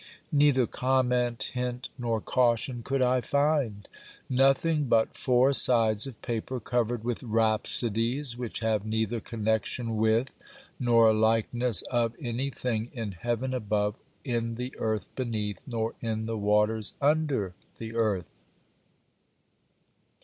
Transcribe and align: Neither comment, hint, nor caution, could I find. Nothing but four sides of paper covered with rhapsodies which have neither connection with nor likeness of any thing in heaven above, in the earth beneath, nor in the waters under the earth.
Neither 0.31 0.65
comment, 0.65 1.51
hint, 1.53 1.89
nor 1.95 2.21
caution, 2.21 2.81
could 2.81 3.03
I 3.03 3.21
find. 3.21 3.87
Nothing 4.31 4.85
but 4.85 5.15
four 5.15 5.53
sides 5.53 6.07
of 6.07 6.23
paper 6.23 6.59
covered 6.59 7.03
with 7.03 7.21
rhapsodies 7.21 8.35
which 8.35 8.61
have 8.61 8.83
neither 8.83 9.19
connection 9.19 9.97
with 9.97 10.35
nor 10.79 11.13
likeness 11.13 11.83
of 11.91 12.15
any 12.19 12.49
thing 12.49 12.89
in 12.93 13.11
heaven 13.11 13.53
above, 13.53 13.93
in 14.23 14.55
the 14.55 14.73
earth 14.79 15.07
beneath, 15.15 15.61
nor 15.67 15.93
in 16.01 16.25
the 16.25 16.35
waters 16.39 16.95
under 16.99 17.53
the 17.77 17.93
earth. 17.93 18.27